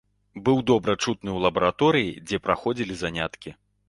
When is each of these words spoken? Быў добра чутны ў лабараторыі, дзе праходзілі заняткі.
Быў 0.47 0.61
добра 0.69 0.95
чутны 1.03 1.17
ў 1.33 1.37
лабараторыі, 1.45 2.13
дзе 2.31 2.39
праходзілі 2.47 2.97
заняткі. 3.03 3.55